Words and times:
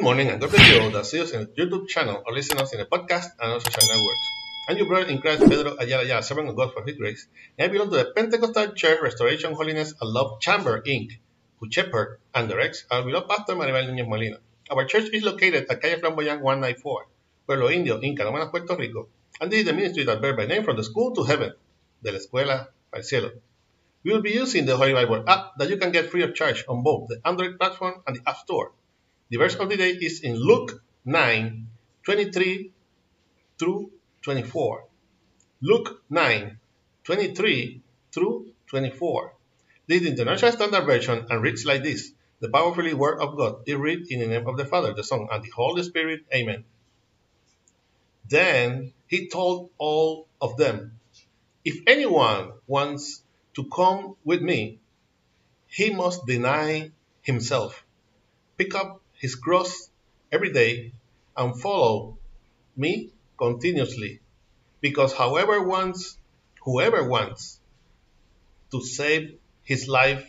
Good 0.00 0.04
morning 0.06 0.28
and 0.30 0.40
God 0.40 0.50
bless 0.50 0.66
you 0.72 0.80
all 0.80 0.90
that 0.92 1.04
see 1.04 1.20
in 1.20 1.40
the 1.40 1.52
YouTube 1.58 1.86
channel 1.86 2.22
or 2.24 2.32
listen 2.32 2.56
us 2.56 2.72
in 2.72 2.78
the 2.78 2.86
podcast 2.86 3.36
and 3.38 3.52
other 3.52 3.60
social 3.60 3.86
networks. 3.86 4.26
I'm 4.66 4.78
your 4.78 4.86
brother 4.86 5.08
in 5.08 5.20
Christ, 5.20 5.42
Pedro 5.42 5.76
Ayala 5.78 6.04
Ayala, 6.04 6.22
servant 6.22 6.48
of 6.48 6.56
God 6.56 6.72
for 6.72 6.82
His 6.86 6.96
grace, 6.96 7.26
and 7.58 7.68
I 7.68 7.70
belong 7.70 7.90
to 7.90 7.96
the 7.98 8.06
Pentecostal 8.06 8.68
Church 8.72 8.98
Restoration 9.02 9.52
Holiness 9.52 9.92
and 10.00 10.10
Love 10.10 10.40
Chamber, 10.40 10.80
Inc., 10.86 11.18
who 11.58 11.70
shepherd 11.70 12.18
and 12.34 12.48
directs 12.48 12.86
our 12.90 13.02
beloved 13.02 13.28
pastor 13.28 13.54
Maribel 13.56 13.90
Núñez 13.90 14.08
Molina. 14.08 14.38
Our 14.70 14.86
church 14.86 15.10
is 15.12 15.22
located 15.22 15.66
at 15.68 15.82
Calle 15.82 16.00
Flamboyant 16.00 16.40
194, 16.40 17.06
Pueblo 17.44 17.68
Indio, 17.68 18.00
in 18.00 18.16
Canóvanas, 18.16 18.50
Puerto 18.50 18.76
Rico, 18.76 19.08
and 19.38 19.52
this 19.52 19.60
is 19.60 19.66
the 19.66 19.74
ministry 19.74 20.04
that 20.04 20.22
bears 20.22 20.34
by 20.34 20.46
name 20.46 20.64
from 20.64 20.76
the 20.76 20.82
school 20.82 21.14
to 21.14 21.24
heaven, 21.24 21.52
de 22.02 22.10
la 22.10 22.18
escuela 22.18 22.68
al 22.90 23.02
cielo. 23.02 23.32
We 24.02 24.12
will 24.14 24.22
be 24.22 24.30
using 24.30 24.64
the 24.64 24.78
Holy 24.78 24.94
Bible 24.94 25.24
app 25.28 25.58
that 25.58 25.68
you 25.68 25.76
can 25.76 25.92
get 25.92 26.08
free 26.08 26.22
of 26.22 26.34
charge 26.34 26.64
on 26.66 26.82
both 26.82 27.08
the 27.08 27.20
Android 27.22 27.58
platform 27.58 28.00
and 28.06 28.16
the 28.16 28.26
App 28.26 28.38
Store. 28.38 28.72
The 29.30 29.36
verse 29.36 29.54
of 29.54 29.68
the 29.68 29.76
day 29.76 29.90
is 29.90 30.22
in 30.22 30.34
Luke 30.34 30.82
9 31.04 31.68
23 32.02 32.72
through 33.60 33.92
24. 34.22 34.84
Luke 35.62 36.02
9 36.10 36.58
23 37.04 37.80
through 38.10 38.52
24. 38.66 39.32
This 39.86 40.02
is 40.02 40.02
the 40.02 40.10
International 40.10 40.50
Standard 40.50 40.84
Version 40.84 41.26
and 41.30 41.42
reads 41.42 41.64
like 41.64 41.84
this 41.84 42.10
The 42.40 42.48
powerfully 42.48 42.92
Word 42.92 43.20
of 43.20 43.36
God 43.36 43.62
is 43.66 43.76
read 43.76 44.10
in 44.10 44.18
the 44.18 44.26
name 44.26 44.48
of 44.48 44.56
the 44.56 44.64
Father, 44.64 44.94
the 44.94 45.04
Son, 45.04 45.28
and 45.30 45.44
the 45.44 45.50
Holy 45.50 45.84
Spirit. 45.84 46.22
Amen. 46.34 46.64
Then 48.28 48.92
he 49.06 49.28
told 49.28 49.70
all 49.78 50.26
of 50.40 50.56
them, 50.56 50.98
If 51.64 51.78
anyone 51.86 52.50
wants 52.66 53.22
to 53.54 53.64
come 53.64 54.16
with 54.24 54.42
me, 54.42 54.80
he 55.68 55.90
must 55.90 56.26
deny 56.26 56.90
himself, 57.22 57.84
pick 58.56 58.74
up 58.74 59.00
his 59.20 59.34
cross 59.34 59.90
every 60.32 60.50
day 60.50 60.92
and 61.36 61.60
follow 61.60 62.16
me 62.74 63.10
continuously. 63.36 64.18
Because 64.80 65.12
however 65.12 65.62
wants, 65.62 66.16
whoever 66.64 67.06
wants 67.06 67.60
to 68.72 68.80
save 68.82 69.38
his 69.62 69.86
life 69.88 70.24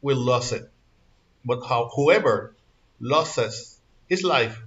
will 0.00 0.16
lose 0.16 0.52
it. 0.52 0.68
But 1.44 1.60
how, 1.66 1.90
whoever 1.94 2.56
loses 3.00 3.78
his 4.08 4.24
life 4.24 4.58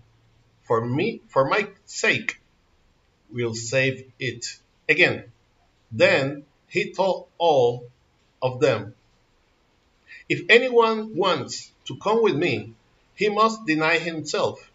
for 0.68 0.86
me, 0.86 1.22
for 1.30 1.50
my 1.50 1.68
sake, 1.86 2.40
will 3.32 3.56
save 3.56 4.12
it. 4.20 4.46
Again, 4.88 5.32
then 5.92 6.46
he 6.68 6.94
told 6.94 7.30
all 7.40 7.90
of 8.44 8.60
them, 8.60 8.94
If 10.30 10.42
anyone 10.50 11.16
wants 11.16 11.72
to 11.86 11.98
come 11.98 12.22
with 12.22 12.36
me, 12.36 12.76
he 13.16 13.30
must 13.30 13.66
deny 13.66 13.98
himself, 13.98 14.72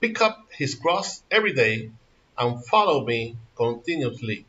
pick 0.00 0.20
up 0.20 0.46
his 0.50 0.74
cross 0.74 1.22
every 1.30 1.52
day, 1.52 1.90
and 2.36 2.64
follow 2.66 3.04
me 3.04 3.36
continuously. 3.56 4.44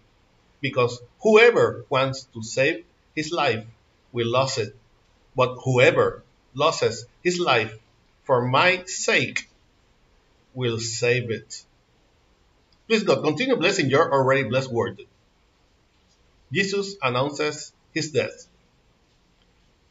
Because 0.62 1.00
whoever 1.22 1.86
wants 1.90 2.28
to 2.34 2.44
save 2.44 2.86
his 3.16 3.32
life 3.32 3.66
will 4.12 4.28
lose 4.28 4.58
it, 4.58 4.76
but 5.36 5.56
whoever 5.64 6.24
loses 6.54 7.06
his 7.24 7.40
life 7.40 7.74
for 8.24 8.46
my 8.46 8.84
sake 8.86 9.50
will 10.54 10.80
save 10.80 11.32
it. 11.32 11.64
Please 12.88 13.04
God, 13.04 13.24
continue 13.24 13.56
blessing 13.56 13.90
your 13.90 14.12
already 14.12 14.44
blessed 14.44 14.72
word. 14.72 15.02
Jesus 16.52 16.96
announces 17.02 17.72
his 17.94 18.12
death. 18.12 18.48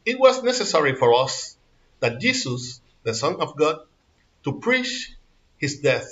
It 0.04 0.18
was 0.18 0.42
necessary 0.42 0.94
for 0.96 1.14
us 1.14 1.56
that 2.00 2.20
Jesus 2.20 2.80
the 3.08 3.14
Son 3.14 3.36
of 3.40 3.56
God, 3.56 3.76
to 4.44 4.60
preach 4.60 5.16
his 5.56 5.80
death 5.80 6.08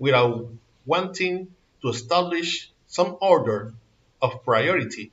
without 0.00 0.50
wanting 0.84 1.54
to 1.82 1.88
establish 1.88 2.72
some 2.88 3.16
order 3.20 3.74
of 4.20 4.42
priority. 4.44 5.12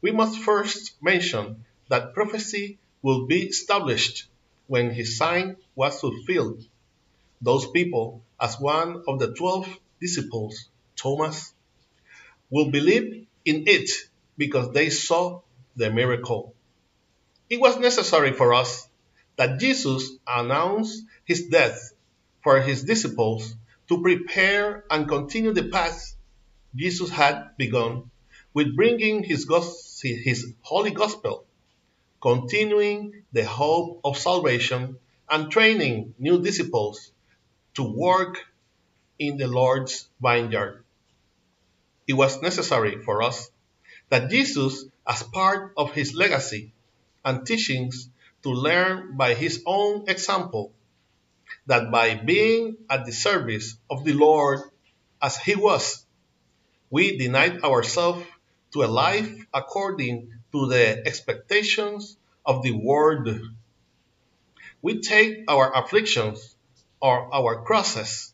We 0.00 0.12
must 0.12 0.38
first 0.38 0.94
mention 1.02 1.64
that 1.88 2.14
prophecy 2.14 2.78
will 3.02 3.26
be 3.26 3.40
established 3.42 4.28
when 4.68 4.92
his 4.92 5.18
sign 5.18 5.56
was 5.74 5.98
fulfilled. 5.98 6.62
Those 7.42 7.66
people, 7.66 8.22
as 8.38 8.54
one 8.60 9.02
of 9.08 9.18
the 9.18 9.34
twelve 9.34 9.66
disciples, 10.00 10.68
Thomas, 10.94 11.52
will 12.50 12.70
believe 12.70 13.26
in 13.44 13.64
it 13.66 13.90
because 14.38 14.70
they 14.70 14.90
saw 14.90 15.40
the 15.74 15.90
miracle. 15.90 16.54
It 17.48 17.60
was 17.60 17.80
necessary 17.80 18.32
for 18.32 18.54
us 18.54 18.86
that 19.40 19.58
Jesus 19.58 20.18
announced 20.26 21.02
his 21.24 21.46
death 21.46 21.94
for 22.42 22.60
his 22.60 22.82
disciples 22.82 23.54
to 23.88 24.02
prepare 24.02 24.84
and 24.90 25.08
continue 25.08 25.54
the 25.54 25.70
path 25.70 26.14
Jesus 26.74 27.08
had 27.08 27.56
begun 27.56 28.10
with 28.52 28.76
bringing 28.76 29.22
his, 29.22 29.48
his 30.02 30.52
holy 30.60 30.90
gospel, 30.90 31.46
continuing 32.20 33.24
the 33.32 33.46
hope 33.46 34.02
of 34.04 34.18
salvation, 34.18 34.98
and 35.30 35.50
training 35.50 36.14
new 36.18 36.42
disciples 36.42 37.10
to 37.76 37.82
work 37.82 38.44
in 39.18 39.38
the 39.38 39.46
Lord's 39.46 40.06
vineyard. 40.20 40.84
It 42.06 42.12
was 42.12 42.42
necessary 42.42 43.00
for 43.02 43.22
us 43.22 43.50
that 44.10 44.28
Jesus, 44.28 44.84
as 45.06 45.22
part 45.22 45.72
of 45.78 45.94
his 45.94 46.12
legacy 46.12 46.72
and 47.24 47.46
teachings, 47.46 48.10
to 48.42 48.50
learn 48.50 49.16
by 49.16 49.34
his 49.34 49.62
own 49.66 50.08
example 50.08 50.72
that 51.66 51.90
by 51.90 52.14
being 52.14 52.76
at 52.88 53.04
the 53.04 53.12
service 53.12 53.76
of 53.88 54.04
the 54.04 54.12
Lord 54.12 54.60
as 55.20 55.36
he 55.36 55.54
was, 55.54 56.04
we 56.90 57.18
denied 57.18 57.62
ourselves 57.62 58.24
to 58.72 58.82
a 58.82 58.90
life 58.90 59.30
according 59.52 60.32
to 60.52 60.68
the 60.68 61.06
expectations 61.06 62.16
of 62.44 62.62
the 62.62 62.72
world. 62.72 63.28
We 64.82 65.00
take 65.00 65.44
our 65.48 65.72
afflictions 65.76 66.56
or 67.00 67.32
our 67.34 67.62
crosses, 67.62 68.32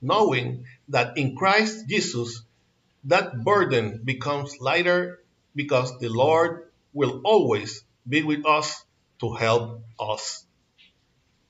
knowing 0.00 0.64
that 0.88 1.18
in 1.18 1.36
Christ 1.36 1.88
Jesus 1.88 2.42
that 3.04 3.44
burden 3.44 4.00
becomes 4.04 4.60
lighter 4.60 5.20
because 5.54 5.98
the 5.98 6.08
Lord 6.08 6.70
will 6.92 7.20
always 7.24 7.84
be 8.08 8.22
with 8.22 8.46
us 8.46 8.84
to 9.20 9.34
help 9.34 9.82
us. 9.98 10.44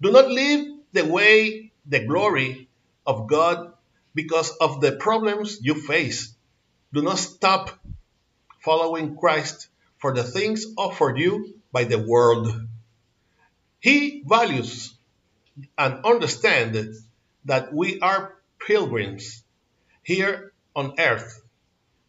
Do 0.00 0.10
not 0.10 0.30
leave 0.30 0.74
the 0.92 1.04
way 1.04 1.72
the 1.86 2.04
glory 2.06 2.68
of 3.06 3.28
God 3.28 3.72
because 4.14 4.50
of 4.60 4.80
the 4.80 4.92
problems 4.92 5.58
you 5.62 5.74
face. 5.74 6.34
Do 6.92 7.02
not 7.02 7.18
stop 7.18 7.78
following 8.60 9.16
Christ 9.16 9.68
for 9.98 10.14
the 10.14 10.24
things 10.24 10.66
offered 10.76 11.18
you 11.18 11.54
by 11.72 11.84
the 11.84 11.98
world. 11.98 12.48
He 13.80 14.22
values 14.26 14.94
and 15.76 16.04
understands 16.04 17.02
that 17.44 17.72
we 17.72 18.00
are 18.00 18.36
pilgrims 18.58 19.42
here 20.02 20.52
on 20.74 20.94
earth. 20.98 21.42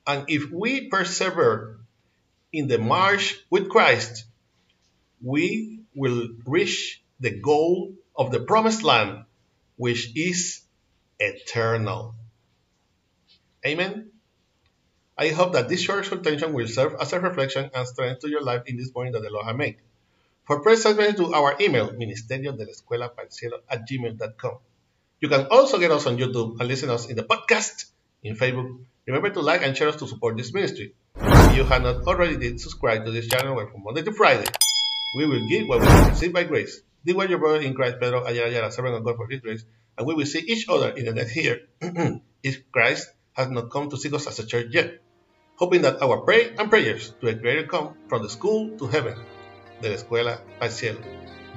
And 0.05 0.25
if 0.27 0.51
we 0.51 0.87
persevere 0.89 1.77
in 2.51 2.67
the 2.67 2.77
march 2.77 3.39
with 3.49 3.69
Christ, 3.69 4.25
we 5.21 5.81
will 5.95 6.29
reach 6.45 7.01
the 7.19 7.31
goal 7.31 7.93
of 8.15 8.31
the 8.31 8.39
promised 8.39 8.83
land, 8.83 9.25
which 9.77 10.15
is 10.15 10.61
eternal. 11.19 12.15
Amen. 13.65 14.11
I 15.17 15.29
hope 15.29 15.53
that 15.53 15.67
this 15.67 15.81
short 15.81 15.99
exhortation 15.99 16.53
will 16.53 16.67
serve 16.67 16.95
as 16.99 17.11
a 17.11 17.19
reflection 17.19 17.69
and 17.73 17.87
strength 17.87 18.21
to 18.21 18.29
your 18.29 18.41
life 18.41 18.63
in 18.67 18.77
this 18.77 18.93
morning 18.95 19.13
that 19.13 19.21
the 19.21 19.29
Lord 19.29 19.45
has 19.45 19.55
made. 19.55 19.75
For 20.45 20.61
prayer 20.61 20.77
to 20.77 21.33
our 21.33 21.55
email, 21.59 21.89
ministerio 21.91 22.57
de 22.57 22.65
la 22.65 22.71
escuela 22.71 23.11
cielo 23.29 23.59
at 23.69 23.87
gmail.com. 23.87 24.57
You 25.19 25.27
can 25.27 25.47
also 25.51 25.77
get 25.77 25.91
us 25.91 26.07
on 26.07 26.17
YouTube 26.17 26.59
and 26.59 26.67
listen 26.67 26.89
us 26.89 27.07
in 27.09 27.17
the 27.17 27.23
podcast 27.23 27.85
in 28.23 28.35
Facebook. 28.35 28.79
Remember 29.05 29.29
to 29.29 29.41
like 29.41 29.61
and 29.63 29.75
share 29.75 29.89
us 29.89 29.97
to 29.97 30.07
support 30.07 30.37
this 30.37 30.53
ministry. 30.53 30.93
If 31.17 31.57
you 31.57 31.65
have 31.65 31.83
not 31.83 32.07
already 32.07 32.37
did, 32.37 32.61
subscribe 32.61 33.03
to 33.05 33.11
this 33.11 33.27
channel 33.27 33.59
from 33.67 33.83
Monday 33.83 34.03
to 34.03 34.13
Friday 34.13 34.45
we 35.13 35.25
will 35.25 35.45
give 35.47 35.67
what 35.67 35.81
we 35.81 36.09
receive 36.09 36.33
by 36.33 36.43
grace. 36.43 36.81
This 37.03 37.15
was 37.15 37.29
your 37.29 37.39
brother 37.39 37.61
in 37.61 37.73
Christ, 37.73 37.97
Pedro 37.99 38.25
Ayala 38.25 38.49
Ayala, 38.49 38.71
servant 38.71 38.95
of 38.95 39.03
God 39.03 39.15
for 39.15 39.27
his 39.27 39.39
grace, 39.39 39.63
and 39.97 40.05
we 40.05 40.13
will 40.13 40.25
see 40.25 40.39
each 40.39 40.67
other 40.69 40.89
in 40.89 41.05
the 41.05 41.13
next 41.13 41.35
year 41.35 41.61
if 42.43 42.71
Christ 42.71 43.09
has 43.33 43.49
not 43.49 43.71
come 43.71 43.89
to 43.89 43.97
seek 43.97 44.13
us 44.13 44.27
as 44.27 44.39
a 44.39 44.45
church 44.45 44.67
yet. 44.71 45.01
Hoping 45.55 45.81
that 45.81 46.01
our 46.01 46.21
prayer 46.21 46.53
and 46.57 46.69
prayers 46.69 47.13
to 47.21 47.27
a 47.27 47.33
greater 47.33 47.67
come 47.67 47.95
from 48.07 48.23
the 48.23 48.29
school 48.29 48.77
to 48.77 48.87
heaven, 48.87 49.15
de 49.81 49.89
la 49.89 49.95
escuela 49.95 50.39
al 50.61 50.69
cielo. 50.69 50.99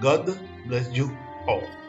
God 0.01 0.27
bless 0.67 0.91
you 0.93 1.17
all. 1.47 1.82